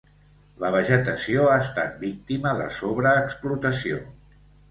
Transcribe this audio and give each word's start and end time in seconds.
La 0.61 0.69
vegetació 0.75 1.43
ha 1.49 1.57
estat 1.65 2.01
víctima 2.05 2.55
de 2.61 2.67
sobreexplotació. 2.79 4.01